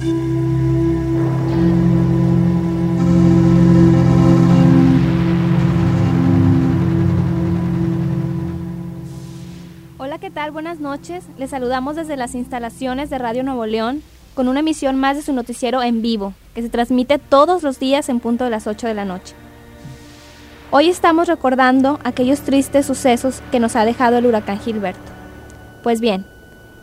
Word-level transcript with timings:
Hola, 0.00 0.08
¿qué 10.18 10.30
tal? 10.30 10.52
Buenas 10.52 10.80
noches. 10.80 11.26
Les 11.36 11.50
saludamos 11.50 11.96
desde 11.96 12.16
las 12.16 12.34
instalaciones 12.34 13.10
de 13.10 13.18
Radio 13.18 13.42
Nuevo 13.42 13.66
León 13.66 14.02
con 14.34 14.48
una 14.48 14.60
emisión 14.60 14.96
más 14.96 15.16
de 15.16 15.22
su 15.22 15.34
noticiero 15.34 15.82
en 15.82 16.00
vivo, 16.00 16.32
que 16.54 16.62
se 16.62 16.70
transmite 16.70 17.18
todos 17.18 17.62
los 17.62 17.78
días 17.78 18.08
en 18.08 18.20
punto 18.20 18.44
de 18.44 18.50
las 18.50 18.66
8 18.66 18.86
de 18.86 18.94
la 18.94 19.04
noche. 19.04 19.34
Hoy 20.70 20.88
estamos 20.88 21.28
recordando 21.28 22.00
aquellos 22.04 22.40
tristes 22.40 22.86
sucesos 22.86 23.42
que 23.52 23.60
nos 23.60 23.76
ha 23.76 23.84
dejado 23.84 24.16
el 24.16 24.24
huracán 24.24 24.60
Gilberto. 24.60 25.12
Pues 25.82 26.00
bien, 26.00 26.24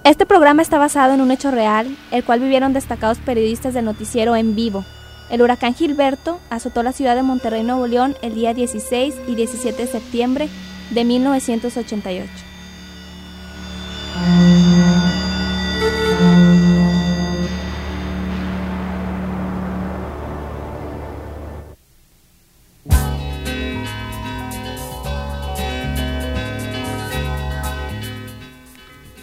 este 0.10 0.26
programa 0.26 0.62
está 0.62 0.78
basado 0.78 1.14
en 1.14 1.20
un 1.20 1.32
hecho 1.32 1.52
real, 1.52 1.94
el 2.12 2.24
cual 2.24 2.40
vivieron 2.40 2.72
destacados 2.72 3.18
periodistas 3.18 3.74
del 3.74 3.84
noticiero 3.84 4.38
en 4.38 4.56
vivo. 4.56 4.86
El 5.30 5.42
huracán 5.42 5.76
Gilberto 5.76 6.40
azotó 6.50 6.82
la 6.82 6.94
ciudad 6.94 7.16
de 7.16 7.24
Monterrey, 7.24 7.64
Nuevo 7.64 7.88
León, 7.88 8.16
el 8.22 8.34
día 8.34 8.54
16 8.54 9.16
y 9.28 9.36
17 9.36 9.82
de 9.82 9.88
septiembre 9.88 10.50
de 10.92 11.04
1988. 11.04 12.47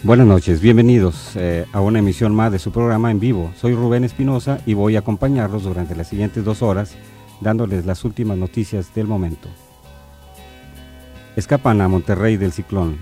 Buenas 0.05 0.27
noches, 0.27 0.61
bienvenidos 0.61 1.31
eh, 1.35 1.65
a 1.73 1.81
una 1.81 1.97
emisión 1.97 2.35
más 2.35 2.51
de 2.51 2.59
su 2.59 2.71
programa 2.71 3.09
en 3.09 3.19
vivo. 3.19 3.51
Soy 3.59 3.73
Rubén 3.73 4.03
Espinosa 4.03 4.59
y 4.67 4.75
voy 4.75 4.95
a 4.95 4.99
acompañarlos 4.99 5.63
durante 5.63 5.95
las 5.95 6.09
siguientes 6.09 6.45
dos 6.45 6.61
horas 6.61 6.93
dándoles 7.41 7.87
las 7.87 8.05
últimas 8.05 8.37
noticias 8.37 8.93
del 8.93 9.07
momento. 9.07 9.49
Escapan 11.35 11.81
a 11.81 11.87
Monterrey 11.87 12.37
del 12.37 12.51
ciclón. 12.51 12.99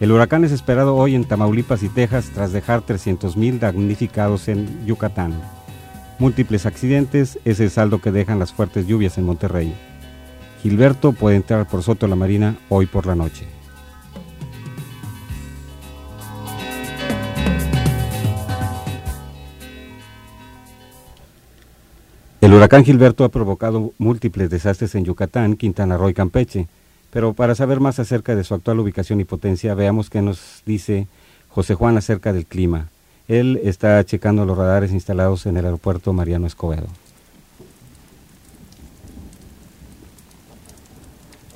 El 0.00 0.12
huracán 0.12 0.44
es 0.44 0.52
esperado 0.52 0.96
hoy 0.96 1.14
en 1.14 1.24
Tamaulipas 1.24 1.82
y 1.82 1.88
Texas 1.88 2.30
tras 2.34 2.52
dejar 2.52 2.84
300.000 2.84 3.58
damnificados 3.58 4.48
en 4.48 4.84
Yucatán. 4.84 5.32
Múltiples 6.18 6.66
accidentes 6.66 7.38
es 7.46 7.58
el 7.58 7.70
saldo 7.70 8.02
que 8.02 8.12
dejan 8.12 8.38
las 8.38 8.52
fuertes 8.52 8.86
lluvias 8.86 9.16
en 9.16 9.24
Monterrey. 9.24 9.74
Gilberto 10.62 11.12
puede 11.12 11.36
entrar 11.36 11.66
por 11.66 11.82
Soto 11.82 12.06
la 12.06 12.16
Marina 12.16 12.58
hoy 12.68 12.84
por 12.84 13.06
la 13.06 13.14
noche. 13.14 13.61
El 22.42 22.52
huracán 22.52 22.84
Gilberto 22.84 23.22
ha 23.22 23.28
provocado 23.28 23.92
múltiples 23.98 24.50
desastres 24.50 24.96
en 24.96 25.04
Yucatán, 25.04 25.54
Quintana 25.54 25.96
Roo 25.96 26.08
y 26.08 26.12
Campeche, 26.12 26.66
pero 27.12 27.34
para 27.34 27.54
saber 27.54 27.78
más 27.78 28.00
acerca 28.00 28.34
de 28.34 28.42
su 28.42 28.52
actual 28.52 28.80
ubicación 28.80 29.20
y 29.20 29.24
potencia, 29.24 29.76
veamos 29.76 30.10
qué 30.10 30.22
nos 30.22 30.64
dice 30.66 31.06
José 31.50 31.74
Juan 31.74 31.96
acerca 31.96 32.32
del 32.32 32.44
clima. 32.44 32.88
Él 33.28 33.60
está 33.62 34.04
checando 34.04 34.44
los 34.44 34.58
radares 34.58 34.90
instalados 34.90 35.46
en 35.46 35.56
el 35.56 35.66
aeropuerto 35.66 36.12
Mariano 36.12 36.48
Escobedo. 36.48 36.88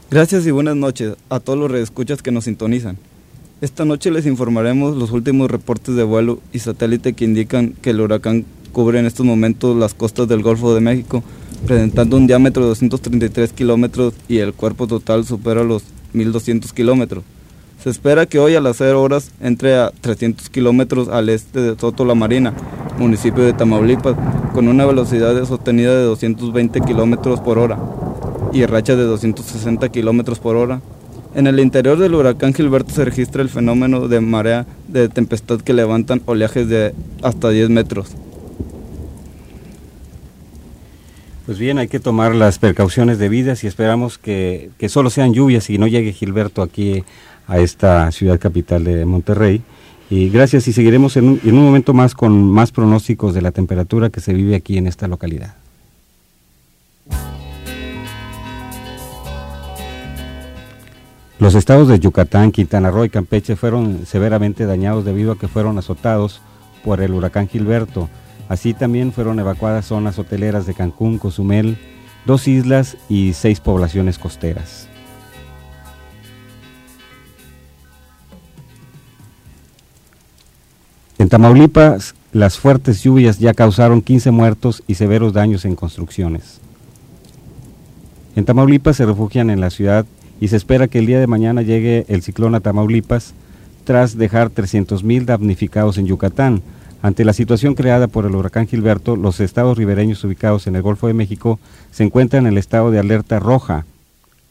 Gracias 0.08 0.46
y 0.46 0.52
buenas 0.52 0.76
noches 0.76 1.16
a 1.30 1.40
todos 1.40 1.58
los 1.58 1.68
redescuchas 1.68 2.22
que 2.22 2.30
nos 2.30 2.44
sintonizan. 2.44 2.96
Esta 3.60 3.84
noche 3.84 4.12
les 4.12 4.24
informaremos 4.24 4.96
los 4.96 5.10
últimos 5.10 5.50
reportes 5.50 5.96
de 5.96 6.04
vuelo 6.04 6.38
y 6.52 6.60
satélite 6.60 7.14
que 7.14 7.24
indican 7.24 7.70
que 7.72 7.90
el 7.90 8.00
huracán 8.00 8.44
cubre 8.76 8.98
en 8.98 9.06
estos 9.06 9.24
momentos 9.24 9.74
las 9.74 9.94
costas 9.94 10.28
del 10.28 10.42
Golfo 10.42 10.74
de 10.74 10.82
México, 10.82 11.22
presentando 11.66 12.18
un 12.18 12.26
diámetro 12.26 12.64
de 12.64 12.68
233 12.68 13.54
kilómetros 13.54 14.12
y 14.28 14.36
el 14.40 14.52
cuerpo 14.52 14.86
total 14.86 15.24
supera 15.24 15.64
los 15.64 15.82
1.200 16.12 16.72
kilómetros. 16.72 17.24
Se 17.82 17.88
espera 17.88 18.26
que 18.26 18.38
hoy 18.38 18.54
a 18.54 18.60
las 18.60 18.76
0 18.76 19.02
horas 19.02 19.30
entre 19.40 19.76
a 19.76 19.90
300 20.02 20.50
kilómetros 20.50 21.08
al 21.08 21.30
este 21.30 21.62
de 21.62 21.80
Soto 21.80 22.04
la 22.04 22.14
Marina, 22.14 22.52
municipio 22.98 23.44
de 23.44 23.54
Tamaulipas, 23.54 24.14
con 24.52 24.68
una 24.68 24.84
velocidad 24.84 25.42
sostenida 25.46 25.96
de 25.96 26.02
220 26.02 26.78
kilómetros 26.82 27.40
por 27.40 27.58
hora 27.58 27.78
y 28.52 28.66
racha 28.66 28.94
de 28.94 29.04
260 29.04 29.88
kilómetros 29.88 30.38
por 30.38 30.54
hora. 30.54 30.82
En 31.34 31.46
el 31.46 31.60
interior 31.60 31.98
del 31.98 32.14
huracán 32.14 32.52
Gilberto 32.52 32.92
se 32.92 33.06
registra 33.06 33.40
el 33.40 33.48
fenómeno 33.48 34.06
de 34.06 34.20
marea 34.20 34.66
de 34.86 35.08
tempestad 35.08 35.62
que 35.62 35.72
levantan 35.72 36.20
oleajes 36.26 36.68
de 36.68 36.94
hasta 37.22 37.48
10 37.48 37.70
metros. 37.70 38.14
Pues 41.46 41.60
bien, 41.60 41.78
hay 41.78 41.86
que 41.86 42.00
tomar 42.00 42.34
las 42.34 42.58
precauciones 42.58 43.18
debidas 43.18 43.62
y 43.62 43.68
esperamos 43.68 44.18
que, 44.18 44.70
que 44.78 44.88
solo 44.88 45.10
sean 45.10 45.32
lluvias 45.32 45.70
y 45.70 45.78
no 45.78 45.86
llegue 45.86 46.12
Gilberto 46.12 46.60
aquí 46.60 47.04
a 47.46 47.60
esta 47.60 48.10
ciudad 48.10 48.40
capital 48.40 48.82
de 48.82 49.06
Monterrey. 49.06 49.62
Y 50.10 50.28
gracias 50.28 50.66
y 50.66 50.72
seguiremos 50.72 51.16
en 51.16 51.28
un, 51.28 51.40
en 51.44 51.56
un 51.56 51.64
momento 51.64 51.94
más 51.94 52.16
con 52.16 52.50
más 52.50 52.72
pronósticos 52.72 53.32
de 53.32 53.42
la 53.42 53.52
temperatura 53.52 54.10
que 54.10 54.20
se 54.20 54.34
vive 54.34 54.56
aquí 54.56 54.76
en 54.76 54.88
esta 54.88 55.06
localidad. 55.06 55.54
Los 61.38 61.54
estados 61.54 61.86
de 61.86 62.00
Yucatán, 62.00 62.50
Quintana 62.50 62.90
Roo 62.90 63.04
y 63.04 63.10
Campeche 63.10 63.54
fueron 63.54 64.04
severamente 64.04 64.66
dañados 64.66 65.04
debido 65.04 65.32
a 65.32 65.38
que 65.38 65.46
fueron 65.46 65.78
azotados 65.78 66.40
por 66.82 67.00
el 67.00 67.12
huracán 67.12 67.46
Gilberto. 67.46 68.08
Así 68.48 68.74
también 68.74 69.12
fueron 69.12 69.40
evacuadas 69.40 69.86
zonas 69.86 70.18
hoteleras 70.18 70.66
de 70.66 70.74
Cancún, 70.74 71.18
Cozumel, 71.18 71.78
dos 72.26 72.48
islas 72.48 72.96
y 73.08 73.32
seis 73.32 73.60
poblaciones 73.60 74.18
costeras. 74.18 74.88
En 81.18 81.28
Tamaulipas, 81.28 82.14
las 82.32 82.58
fuertes 82.58 83.02
lluvias 83.02 83.38
ya 83.38 83.54
causaron 83.54 84.02
15 84.02 84.30
muertos 84.30 84.82
y 84.86 84.94
severos 84.94 85.32
daños 85.32 85.64
en 85.64 85.74
construcciones. 85.74 86.60
En 88.36 88.44
Tamaulipas 88.44 88.96
se 88.96 89.06
refugian 89.06 89.48
en 89.48 89.60
la 89.60 89.70
ciudad 89.70 90.04
y 90.40 90.48
se 90.48 90.56
espera 90.56 90.88
que 90.88 90.98
el 90.98 91.06
día 91.06 91.18
de 91.18 91.26
mañana 91.26 91.62
llegue 91.62 92.04
el 92.08 92.22
ciclón 92.22 92.54
a 92.54 92.60
Tamaulipas 92.60 93.32
tras 93.84 94.18
dejar 94.18 94.50
300.000 94.50 95.24
damnificados 95.24 95.96
en 95.96 96.06
Yucatán. 96.06 96.62
Ante 97.06 97.24
la 97.24 97.32
situación 97.32 97.76
creada 97.76 98.08
por 98.08 98.26
el 98.26 98.34
huracán 98.34 98.66
Gilberto, 98.66 99.14
los 99.14 99.38
estados 99.38 99.78
ribereños 99.78 100.24
ubicados 100.24 100.66
en 100.66 100.74
el 100.74 100.82
Golfo 100.82 101.06
de 101.06 101.14
México 101.14 101.60
se 101.92 102.02
encuentran 102.02 102.46
en 102.46 102.52
el 102.54 102.58
estado 102.58 102.90
de 102.90 102.98
alerta 102.98 103.38
roja. 103.38 103.86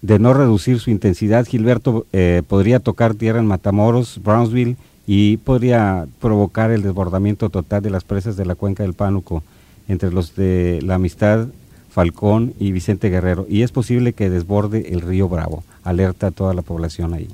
De 0.02 0.20
no 0.20 0.34
reducir 0.34 0.80
su 0.80 0.90
intensidad, 0.90 1.46
Gilberto 1.46 2.06
eh, 2.14 2.44
podría 2.48 2.80
tocar 2.80 3.14
tierra 3.14 3.40
en 3.40 3.46
Matamoros, 3.46 4.22
Brownsville 4.24 4.78
y 5.06 5.36
podría 5.36 6.08
provocar 6.22 6.72
el 6.72 6.82
desbordamiento 6.82 7.50
total 7.50 7.84
de 7.84 7.90
las 7.90 8.06
presas 8.06 8.38
de 8.38 8.46
la 8.46 8.56
cuenca 8.56 8.84
del 8.84 8.94
Pánuco, 8.94 9.44
entre 9.90 10.14
los 10.14 10.38
de 10.38 10.80
la 10.82 10.96
Amistad, 10.96 11.50
Falcón 11.90 12.54
y 12.58 12.72
Vicente 12.72 13.10
Guerrero, 13.10 13.46
y 13.50 13.64
es 13.64 13.74
posible 13.74 14.14
que 14.14 14.30
desborde 14.30 14.94
el 14.94 15.02
río 15.02 15.28
Bravo. 15.28 15.66
Alerta 15.84 16.28
a 16.28 16.32
toda 16.32 16.54
la 16.54 16.62
población 16.62 17.16
ahí. 17.16 17.28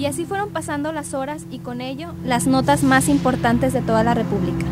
Y 0.00 0.06
así 0.06 0.24
fueron 0.24 0.48
pasando 0.48 0.92
las 0.92 1.12
horas 1.12 1.44
y 1.50 1.58
con 1.58 1.82
ello 1.82 2.14
las 2.24 2.46
notas 2.46 2.82
más 2.82 3.10
importantes 3.10 3.74
de 3.74 3.82
toda 3.82 4.02
la 4.02 4.14
República. 4.14 4.64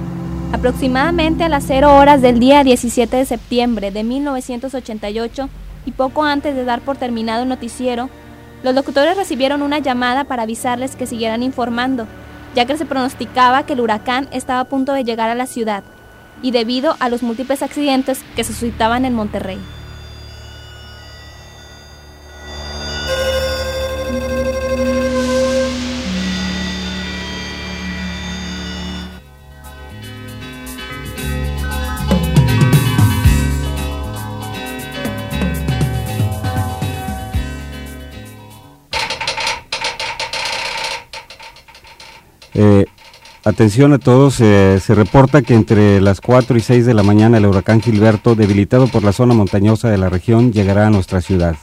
Aproximadamente 0.55 1.45
a 1.45 1.51
las 1.51 1.65
0 1.67 1.99
horas 1.99 2.23
del 2.23 2.41
día 2.41 2.65
17 2.65 3.15
de 3.15 3.27
septiembre 3.27 3.91
de 3.91 4.05
1988 4.05 5.51
y 5.85 5.93
poco 5.93 6.25
antes 6.25 6.57
de 6.57 6.65
dar 6.65 6.81
por 6.81 6.97
terminado 6.97 7.43
el 7.43 7.51
noticiero, 7.51 8.09
los 8.63 8.75
locutores 8.75 9.19
recibieron 9.19 9.61
una 9.61 9.81
llamada 9.81 10.25
para 10.25 10.45
avisarles 10.45 10.97
que 10.97 11.07
siguieran 11.07 11.43
informando, 11.43 12.07
ya 12.55 12.65
que 12.65 12.79
se 12.79 12.87
pronosticaba 12.87 13.67
que 13.67 13.75
el 13.75 13.83
huracán 13.83 14.29
estaba 14.33 14.61
a 14.61 14.65
punto 14.65 14.95
de 14.95 15.05
llegar 15.05 15.29
a 15.29 15.35
la 15.35 15.45
ciudad, 15.45 15.85
y 16.41 16.53
debido 16.53 16.97
a 17.01 17.11
los 17.11 17.23
múltiples 17.23 17.63
accidentes 17.63 18.23
que 18.35 18.45
se 18.45 18.55
suscitaban 18.55 19.05
en 19.05 19.13
Monterrey. 19.13 19.59
Eh, 42.61 42.87
atención 43.45 43.93
a 43.93 43.99
todos, 44.01 44.41
eh, 44.41 44.81
se 44.85 44.97
reporta 44.97 45.43
que 45.43 45.55
entre 45.55 46.01
las 46.01 46.21
4 46.21 46.57
y 46.57 46.61
6 46.61 46.87
de 46.87 46.93
la 46.93 47.05
mañana 47.05 47.39
el 47.39 47.47
huracán 47.47 47.81
Gilberto, 47.81 48.35
debilitado 48.35 48.89
por 48.89 49.05
la 49.05 49.13
zona 49.13 49.33
montañosa 49.33 49.91
de 49.91 49.97
la 49.97 50.09
región, 50.09 50.53
llegará 50.53 50.89
a 50.89 50.91
nuestra 50.91 51.21
ciudad. 51.21 51.55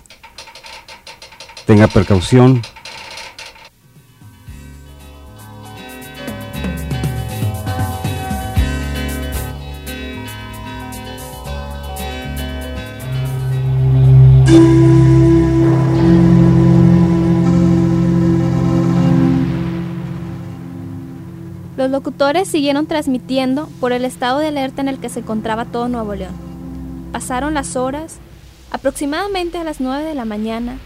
Tenga 1.65 1.87
precaución, 1.87 2.61
locutores 21.95 22.49
siguieron 22.49 22.87
transmitiendo 22.87 23.69
por 23.79 23.93
el 23.93 24.03
estado 24.03 24.39
de 24.39 24.49
alerta 24.49 24.81
en 24.81 24.89
el 24.89 24.99
que 24.99 25.07
se 25.07 25.21
encontraba 25.21 25.63
todo 25.63 25.87
Nuevo 25.87 26.13
León. 26.13 26.33
Pasaron 27.13 27.53
las 27.53 27.77
horas, 27.77 28.17
aproximadamente 28.69 29.57
a 29.59 29.63
las 29.63 29.79
9 29.79 30.03
de 30.03 30.13
la 30.13 30.25
mañana, 30.25 30.77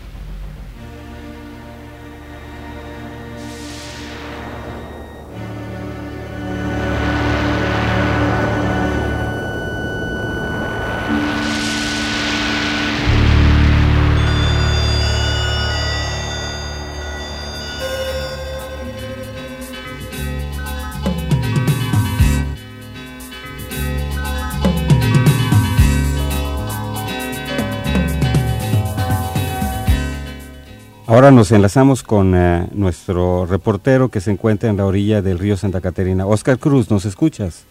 Ahora 31.09 31.31
nos 31.31 31.51
enlazamos 31.51 32.03
con 32.03 32.35
eh, 32.35 32.67
nuestro 32.71 33.47
reportero 33.47 34.09
que 34.09 34.21
se 34.21 34.29
encuentra 34.29 34.69
en 34.69 34.77
la 34.77 34.85
orilla 34.85 35.23
del 35.23 35.39
río 35.39 35.57
Santa 35.57 35.81
Caterina. 35.81 36.27
Oscar 36.27 36.59
Cruz, 36.59 36.91
¿nos 36.91 37.03
escuchas? 37.05 37.63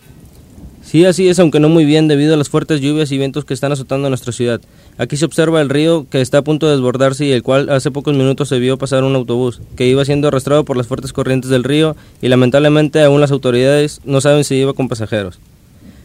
Sí, 0.83 1.05
así 1.05 1.29
es, 1.29 1.39
aunque 1.39 1.61
no 1.61 1.69
muy 1.69 1.85
bien 1.85 2.09
debido 2.09 2.35
a 2.35 2.37
las 2.37 2.49
fuertes 2.49 2.81
lluvias 2.81 3.13
y 3.13 3.17
vientos 3.17 3.45
que 3.45 3.55
están 3.55 3.71
azotando 3.71 4.09
nuestra 4.09 4.33
ciudad. 4.33 4.61
Aquí 4.97 5.17
se 5.17 5.25
observa 5.25 5.61
el 5.61 5.69
río 5.69 6.05
que 6.11 6.21
está 6.21 6.39
a 6.39 6.43
punto 6.43 6.67
de 6.67 6.73
desbordarse 6.73 7.27
y 7.27 7.31
el 7.31 7.45
cual 7.45 7.71
hace 7.71 7.93
pocos 7.93 8.13
minutos 8.13 8.49
se 8.49 8.59
vio 8.59 8.77
pasar 8.77 9.05
un 9.05 9.15
autobús 9.15 9.63
que 9.77 9.87
iba 9.87 10.05
siendo 10.05 10.27
arrastrado 10.27 10.65
por 10.65 10.77
las 10.77 10.89
fuertes 10.89 11.13
corrientes 11.13 11.49
del 11.49 11.63
río 11.63 11.95
y 12.21 12.27
lamentablemente 12.27 13.05
aún 13.05 13.21
las 13.21 13.31
autoridades 13.31 14.01
no 14.05 14.21
saben 14.21 14.43
si 14.43 14.57
iba 14.57 14.73
con 14.73 14.89
pasajeros. 14.89 15.39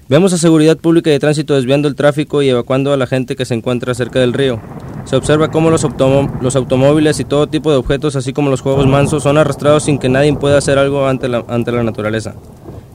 Vemos 0.08 0.34
a 0.34 0.38
Seguridad 0.38 0.78
Pública 0.78 1.10
y 1.10 1.14
de 1.14 1.20
Tránsito 1.20 1.56
desviando 1.56 1.88
el 1.88 1.96
tráfico 1.96 2.44
y 2.44 2.50
evacuando 2.50 2.94
a 2.94 2.98
la 2.98 3.08
gente 3.08 3.36
que 3.36 3.46
se 3.46 3.56
encuentra 3.56 3.96
cerca 3.96 4.20
del 4.20 4.34
río. 4.34 4.62
Se 5.06 5.16
observa 5.16 5.52
cómo 5.52 5.70
los, 5.70 5.84
automóviles 5.84 7.20
y 7.20 7.26
todo 7.26 7.48
tipo 7.48 7.72
de 7.72 7.78
objetos, 7.78 8.16
así 8.16 8.34
como 8.34 8.50
los 8.50 8.62
juegos 8.62 8.88
mansos, 8.88 9.24
son 9.24 9.38
arrastrados 9.38 9.84
sin 9.84 10.00
que 10.00 10.10
nadie 10.10 10.34
pueda 10.34 10.58
hacer 10.58 10.78
algo 10.78 11.08
ante 11.08 11.28
la, 11.28 11.44
ante 11.48 11.72
la 11.72 11.84
naturaleza. 11.84 12.36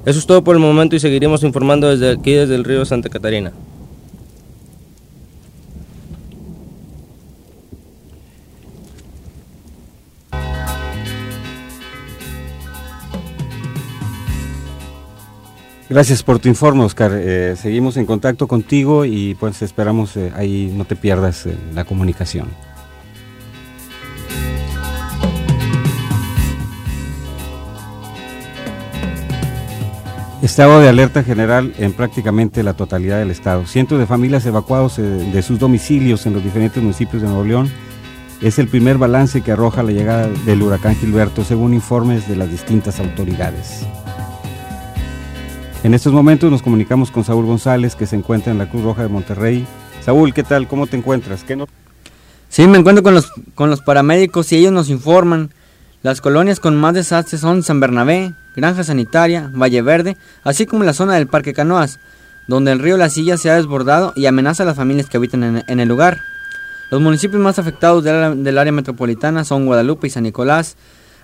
Eso 0.07 0.19
es 0.19 0.27
todo 0.27 0.43
por 0.43 0.57
el 0.57 0.61
momento 0.63 0.97
y 0.97 1.01
seguiremos 1.01 1.43
informando 1.43 1.89
desde 1.89 2.13
aquí, 2.13 2.33
desde 2.33 2.55
el 2.55 2.65
río 2.65 2.85
Santa 2.85 3.11
Catarina. 3.11 3.53
Gracias 15.91 16.23
por 16.23 16.39
tu 16.39 16.49
informe, 16.49 16.85
Oscar. 16.85 17.13
Eh, 17.15 17.57
seguimos 17.57 17.97
en 17.97 18.05
contacto 18.05 18.47
contigo 18.47 19.07
y 19.07 19.35
pues 19.35 19.63
esperamos 19.63 20.17
eh, 20.19 20.31
ahí 20.37 20.71
no 20.77 20.85
te 20.85 20.97
pierdas 20.97 21.47
eh, 21.47 21.57
la 21.75 21.85
comunicación. 21.85 22.49
Estado 30.43 30.79
de 30.81 30.89
alerta 30.89 31.25
general 31.25 31.73
en 31.79 31.95
prácticamente 31.95 32.63
la 32.63 32.75
totalidad 32.75 33.19
del 33.19 33.31
estado. 33.31 33.67
Cientos 33.67 33.99
de 33.99 34.07
familias 34.07 34.45
evacuados 34.47 34.99
de 34.99 35.43
sus 35.43 35.59
domicilios 35.59 36.27
en 36.27 36.35
los 36.35 36.45
diferentes 36.45 36.81
municipios 36.81 37.23
de 37.23 37.29
Nuevo 37.29 37.45
León. 37.45 37.69
Es 38.41 38.61
el 38.61 38.69
primer 38.69 38.99
balance 38.99 39.41
que 39.41 39.51
arroja 39.51 39.83
la 39.83 39.91
llegada 39.91 40.29
del 40.47 40.63
huracán 40.63 40.95
Gilberto, 40.95 41.43
según 41.43 41.75
informes 41.75 42.29
de 42.29 42.37
las 42.37 42.49
distintas 42.49 43.01
autoridades. 43.01 43.85
En 45.85 45.95
estos 45.95 46.13
momentos 46.13 46.51
nos 46.51 46.61
comunicamos 46.61 47.13
con 47.13 47.23
Saúl 47.23 47.47
González, 47.47 47.95
que 47.95 48.07
se 48.07 48.17
encuentra 48.17 48.51
en 48.51 48.59
la 48.59 48.69
Cruz 48.69 48.83
Roja 48.83 49.03
de 49.03 49.09
Monterrey. 49.09 49.65
Saúl, 50.05 50.35
¿qué 50.35 50.43
tal? 50.43 50.67
¿Cómo 50.67 50.89
te 50.89 50.97
encuentras? 50.97 51.45
¿Qué 51.45 51.55
no? 51.55 51.69
Sí, 52.49 52.67
me 52.67 52.79
encuentro 52.79 53.05
con 53.05 53.15
los, 53.15 53.31
con 53.55 53.71
los 53.71 53.81
paramédicos 53.81 54.51
y 54.51 54.57
ellos 54.57 54.73
nos 54.73 54.91
informan. 54.91 55.51
Las 56.03 56.21
colonias 56.21 56.59
con 56.59 56.77
más 56.77 56.95
desastres 56.95 57.41
son 57.41 57.63
San 57.63 57.79
Bernabé, 57.79 58.33
Granja 58.57 58.83
Sanitaria, 58.83 59.53
Valle 59.55 59.81
Verde, 59.83 60.17
así 60.43 60.67
como 60.67 60.83
la 60.83 60.95
zona 60.95 61.15
del 61.15 61.29
Parque 61.29 61.55
Canoas, 61.55 62.01
donde 62.49 62.73
el 62.73 62.81
río 62.81 62.97
La 62.97 63.09
Silla 63.09 63.37
se 63.37 63.49
ha 63.49 63.55
desbordado 63.55 64.13
y 64.17 64.27
amenaza 64.27 64.65
a 64.65 64.67
las 64.67 64.77
familias 64.77 65.09
que 65.09 65.17
habitan 65.17 65.63
en, 65.65 65.81
el 65.81 65.89
lugar. 65.89 66.19
Los 66.91 67.01
municipios 67.01 67.41
más 67.41 67.61
afectados 67.61 68.03
del 68.03 68.59
área 68.59 68.73
metropolitana 68.73 69.45
son 69.45 69.67
Guadalupe 69.67 70.09
y 70.09 70.11
San 70.11 70.25
Nicolás, 70.25 70.77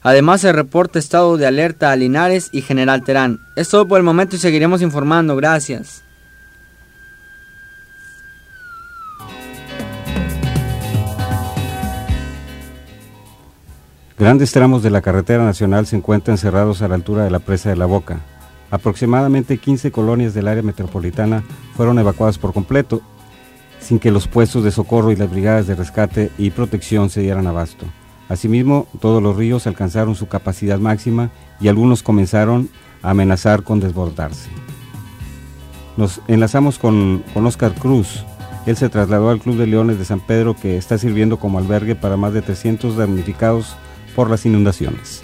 Además 0.04 0.42
se 0.42 0.52
reporta 0.52 0.98
estado 0.98 1.38
de 1.38 1.46
alerta 1.46 1.90
a 1.90 1.96
Linares 1.96 2.50
y 2.52 2.60
General 2.60 3.02
Terán. 3.02 3.40
Es 3.56 3.70
todo 3.70 3.88
por 3.88 3.96
el 3.96 4.04
momento 4.04 4.36
y 4.36 4.38
seguiremos 4.38 4.82
informando. 4.82 5.34
Gracias. 5.34 6.02
Grandes 14.18 14.52
tramos 14.52 14.82
de 14.82 14.90
la 14.90 15.00
carretera 15.00 15.42
nacional 15.42 15.86
se 15.86 15.96
encuentran 15.96 16.36
cerrados 16.36 16.82
a 16.82 16.88
la 16.88 16.96
altura 16.96 17.24
de 17.24 17.30
la 17.30 17.38
presa 17.38 17.70
de 17.70 17.76
la 17.76 17.86
Boca. 17.86 18.20
Aproximadamente 18.70 19.56
15 19.56 19.90
colonias 19.90 20.34
del 20.34 20.48
área 20.48 20.62
metropolitana 20.62 21.42
fueron 21.76 21.98
evacuadas 21.98 22.36
por 22.36 22.52
completo, 22.52 23.00
sin 23.80 23.98
que 23.98 24.10
los 24.10 24.28
puestos 24.28 24.64
de 24.64 24.70
socorro 24.70 25.12
y 25.12 25.16
las 25.16 25.30
brigadas 25.30 25.66
de 25.66 25.74
rescate 25.76 26.30
y 26.36 26.50
protección 26.50 27.08
se 27.08 27.22
dieran 27.22 27.46
abasto. 27.46 27.86
Asimismo, 28.28 28.86
todos 29.00 29.22
los 29.22 29.36
ríos 29.36 29.66
alcanzaron 29.66 30.14
su 30.14 30.28
capacidad 30.28 30.78
máxima 30.78 31.30
y 31.60 31.68
algunos 31.68 32.02
comenzaron 32.02 32.70
a 33.02 33.10
amenazar 33.10 33.62
con 33.62 33.80
desbordarse. 33.80 34.48
Nos 35.96 36.20
enlazamos 36.26 36.78
con, 36.78 37.22
con 37.34 37.46
Oscar 37.46 37.74
Cruz. 37.74 38.24
Él 38.66 38.76
se 38.76 38.88
trasladó 38.88 39.30
al 39.30 39.40
Club 39.40 39.58
de 39.58 39.66
Leones 39.66 39.98
de 39.98 40.06
San 40.06 40.20
Pedro 40.20 40.56
que 40.56 40.78
está 40.78 40.96
sirviendo 40.96 41.38
como 41.38 41.58
albergue 41.58 41.94
para 41.94 42.16
más 42.16 42.32
de 42.32 42.40
300 42.40 42.96
damnificados 42.96 43.76
por 44.16 44.30
las 44.30 44.46
inundaciones. 44.46 45.22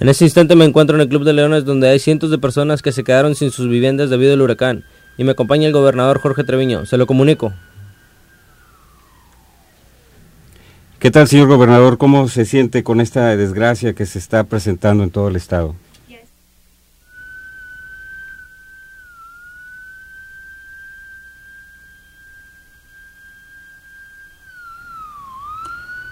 En 0.00 0.08
este 0.08 0.24
instante 0.24 0.54
me 0.54 0.64
encuentro 0.64 0.96
en 0.96 1.02
el 1.02 1.08
Club 1.08 1.24
de 1.24 1.32
Leones 1.32 1.64
donde 1.64 1.88
hay 1.88 1.98
cientos 1.98 2.30
de 2.30 2.38
personas 2.38 2.82
que 2.82 2.92
se 2.92 3.04
quedaron 3.04 3.34
sin 3.34 3.50
sus 3.50 3.68
viviendas 3.68 4.10
debido 4.10 4.32
al 4.32 4.42
huracán 4.42 4.84
y 5.18 5.24
me 5.24 5.32
acompaña 5.32 5.66
el 5.66 5.72
gobernador 5.72 6.20
Jorge 6.20 6.44
Treviño. 6.44 6.86
Se 6.86 6.96
lo 6.96 7.06
comunico. 7.06 7.52
¿Qué 11.00 11.10
tal, 11.10 11.28
señor 11.28 11.48
gobernador? 11.48 11.98
¿Cómo 11.98 12.28
se 12.28 12.44
siente 12.44 12.82
con 12.82 13.00
esta 13.00 13.36
desgracia 13.36 13.92
que 13.92 14.06
se 14.06 14.18
está 14.18 14.44
presentando 14.44 15.04
en 15.04 15.10
todo 15.10 15.28
el 15.28 15.36
estado? 15.36 15.74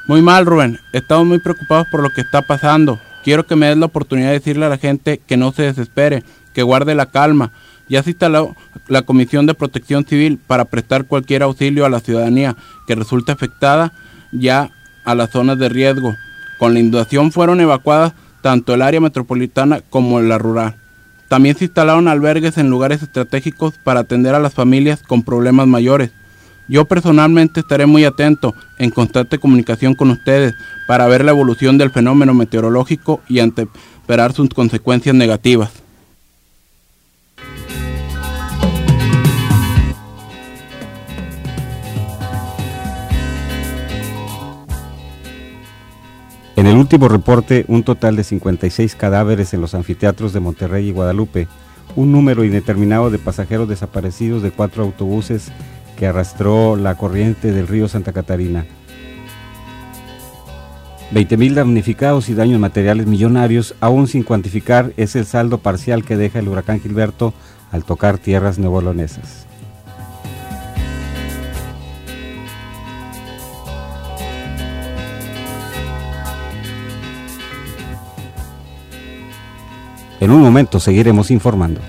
Muy 0.09 0.23
mal, 0.23 0.47
Rubén. 0.47 0.79
Estamos 0.93 1.27
muy 1.27 1.41
preocupados 1.41 1.89
por 1.91 2.01
lo 2.01 2.11
que 2.11 2.21
está 2.21 2.43
pasando. 2.43 3.01
Quiero 3.25 3.45
que 3.45 3.57
me 3.57 3.67
des 3.67 3.77
la 3.77 3.87
oportunidad 3.87 4.29
de 4.29 4.35
decirle 4.35 4.67
a 4.67 4.69
la 4.69 4.79
gente 4.79 5.19
que 5.19 5.37
no 5.37 5.51
se 5.51 5.63
desespere, 5.63 6.23
que 6.57 6.63
guarde 6.63 6.95
la 6.95 7.05
calma. 7.05 7.53
Ya 7.87 8.03
se 8.03 8.11
instaló 8.11 8.57
la 8.89 9.03
Comisión 9.03 9.45
de 9.45 9.53
Protección 9.53 10.07
Civil 10.07 10.39
para 10.39 10.65
prestar 10.65 11.05
cualquier 11.05 11.43
auxilio 11.43 11.85
a 11.85 11.91
la 11.91 12.01
ciudadanía 12.01 12.57
que 12.87 12.95
resulte 12.95 13.31
afectada 13.31 13.93
ya 14.33 14.71
a 15.05 15.15
las 15.15 15.29
zonas 15.29 15.59
de 15.59 15.69
riesgo. 15.69 16.15
Con 16.59 16.73
la 16.73 16.81
inundación 16.81 17.31
fueron 17.31 17.61
evacuadas 17.61 18.15
tanto 18.41 18.73
el 18.73 18.81
área 18.81 19.03
metropolitana 19.03 19.83
como 19.91 20.19
la 20.23 20.39
rural. 20.39 20.77
También 21.29 21.59
se 21.59 21.67
instalaron 21.67 22.09
albergues 22.09 22.57
en 22.57 22.71
lugares 22.71 23.03
estratégicos 23.03 23.75
para 23.85 24.01
atender 24.01 24.35
a 24.35 24.41
las 24.41 24.55
familias 24.55 25.03
con 25.03 25.25
problemas 25.25 25.67
mayores. 25.67 26.11
Yo 26.69 26.87
personalmente 26.87 27.61
estaré 27.61 27.85
muy 27.85 28.07
atento, 28.07 28.55
en 28.79 28.91
constante 28.91 29.39
comunicación 29.39 29.95
con 29.95 30.11
ustedes, 30.11 30.55
para 30.89 31.07
ver 31.07 31.23
la 31.23 31.33
evolución 31.33 31.77
del 31.77 31.91
fenómeno 31.91 32.33
meteorológico 32.33 33.21
y 33.29 33.41
anteperar 33.41 34.33
sus 34.33 34.49
consecuencias 34.49 35.15
negativas. 35.15 35.86
Último 46.87 47.09
reporte, 47.09 47.65
un 47.67 47.83
total 47.83 48.15
de 48.15 48.23
56 48.23 48.95
cadáveres 48.95 49.53
en 49.53 49.61
los 49.61 49.75
anfiteatros 49.75 50.33
de 50.33 50.39
Monterrey 50.39 50.89
y 50.89 50.93
Guadalupe, 50.93 51.49
un 51.97 52.13
número 52.13 52.45
indeterminado 52.45 53.11
de 53.11 53.19
pasajeros 53.19 53.69
desaparecidos 53.69 54.41
de 54.41 54.53
cuatro 54.53 54.85
autobuses 54.85 55.51
que 55.99 56.07
arrastró 56.07 56.77
la 56.77 56.95
corriente 56.95 57.51
del 57.51 57.67
río 57.67 57.89
Santa 57.89 58.13
Catarina. 58.13 58.67
20.000 61.13 61.55
damnificados 61.55 62.29
y 62.29 62.35
daños 62.35 62.61
materiales 62.61 63.09
millonarios, 63.09 63.75
aún 63.81 64.07
sin 64.07 64.23
cuantificar, 64.23 64.93
es 64.97 65.17
el 65.17 65.27
saldo 65.27 65.59
parcial 65.59 66.05
que 66.05 66.17
deja 66.17 66.39
el 66.39 66.47
huracán 66.47 66.79
Gilberto 66.79 67.35
al 67.73 67.83
tocar 67.83 68.19
tierras 68.19 68.61
neobolonesas. 68.61 69.49
En 80.21 80.31
un 80.31 80.41
momento 80.41 80.81
seguiremos 80.81 81.31
informando. 81.31 81.81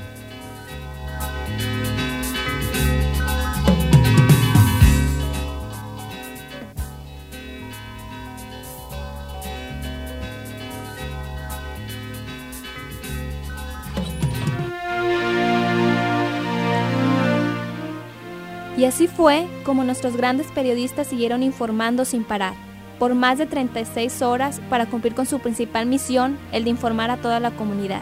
Y 18.78 18.86
así 18.86 19.08
fue 19.08 19.48
como 19.64 19.84
nuestros 19.84 20.16
grandes 20.16 20.48
periodistas 20.52 21.08
siguieron 21.08 21.42
informando 21.42 22.06
sin 22.06 22.24
parar, 22.24 22.54
por 23.00 23.16
más 23.16 23.40
de 23.40 23.48
36 23.48 24.22
horas 24.22 24.62
para 24.70 24.86
cumplir 24.86 25.16
con 25.16 25.26
su 25.26 25.40
principal 25.40 25.88
misión, 25.88 26.38
el 26.52 26.64
de 26.64 26.70
informar 26.70 27.10
a 27.10 27.18
toda 27.18 27.40
la 27.40 27.52
comunidad. 27.52 28.02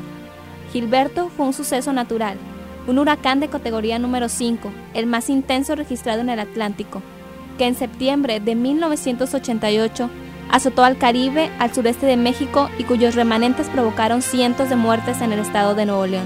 Gilberto 0.72 1.29
fue 1.29 1.45
un 1.45 1.53
suceso 1.53 1.93
natural, 1.93 2.38
un 2.88 3.00
huracán 3.00 3.39
de 3.39 3.48
categoría 3.48 4.00
número 4.00 4.29
5, 4.29 4.72
el 4.93 5.07
más 5.07 5.29
intenso 5.29 5.75
registrado 5.75 6.22
en 6.22 6.29
el 6.29 6.39
Atlántico, 6.39 7.01
que 7.57 7.65
en 7.65 7.75
septiembre 7.75 8.39
de 8.39 8.55
1988 8.55 10.10
azotó 10.51 10.84
al 10.84 10.98
Caribe, 10.98 11.50
al 11.60 11.74
sureste 11.74 12.05
de 12.05 12.17
México 12.17 12.69
y 12.77 12.84
cuyos 12.84 13.15
remanentes 13.15 13.67
provocaron 13.69 14.22
cientos 14.22 14.69
de 14.69 14.75
muertes 14.75 15.22
en 15.22 15.34
el 15.34 15.39
estado 15.39 15.75
de 15.75 15.86
Nuevo 15.86 16.05
León. 16.05 16.25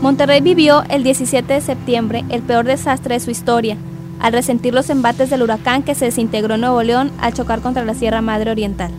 Monterrey 0.00 0.40
vivió 0.40 0.84
el 0.88 1.02
17 1.02 1.52
de 1.52 1.60
septiembre 1.60 2.24
el 2.28 2.42
peor 2.42 2.64
desastre 2.64 3.14
de 3.14 3.20
su 3.20 3.30
historia, 3.30 3.76
al 4.20 4.32
resentir 4.32 4.72
los 4.72 4.90
embates 4.90 5.28
del 5.30 5.42
huracán 5.42 5.82
que 5.82 5.94
se 5.94 6.06
desintegró 6.06 6.54
en 6.54 6.62
Nuevo 6.62 6.82
León 6.82 7.10
al 7.20 7.34
chocar 7.34 7.60
contra 7.60 7.84
la 7.84 7.94
Sierra 7.94 8.20
Madre 8.22 8.50
Oriental. 8.50 8.92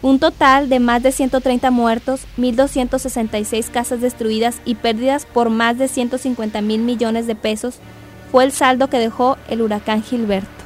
Un 0.00 0.20
total 0.20 0.68
de 0.68 0.78
más 0.78 1.02
de 1.02 1.10
130 1.10 1.72
muertos, 1.72 2.20
1.266 2.38 3.68
casas 3.70 4.00
destruidas 4.00 4.60
y 4.64 4.76
pérdidas 4.76 5.26
por 5.26 5.50
más 5.50 5.76
de 5.76 5.88
150 5.88 6.60
mil 6.60 6.82
millones 6.82 7.26
de 7.26 7.34
pesos 7.34 7.80
fue 8.30 8.44
el 8.44 8.52
saldo 8.52 8.88
que 8.88 8.98
dejó 8.98 9.36
el 9.48 9.60
huracán 9.60 10.02
Gilberto. 10.02 10.57